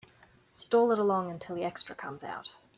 Stall 0.55 0.91
it 0.91 0.97
along 0.97 1.29
until 1.29 1.55
the 1.55 1.63
extra 1.63 1.93
comes 1.93 2.23
out. 2.23 2.55